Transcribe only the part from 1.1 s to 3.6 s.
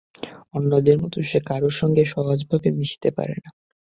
সে কারো সঙ্গে সহজভাবে মিশতে পারে না।